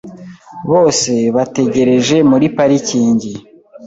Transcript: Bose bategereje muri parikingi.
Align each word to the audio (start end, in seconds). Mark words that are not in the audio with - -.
Bose 0.71 1.13
bategereje 1.35 2.15
muri 2.29 2.45
parikingi. 2.57 3.31